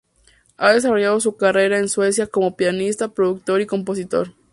[0.57, 4.31] Ha desarrollado su carrera en Suecia como pianista, productor y compositor.